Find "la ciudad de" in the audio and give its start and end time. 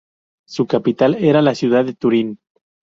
1.43-1.93